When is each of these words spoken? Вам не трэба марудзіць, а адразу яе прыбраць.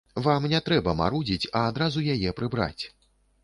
Вам 0.27 0.47
не 0.53 0.61
трэба 0.69 0.95
марудзіць, 1.03 1.51
а 1.61 1.63
адразу 1.75 2.05
яе 2.17 2.29
прыбраць. 2.41 2.83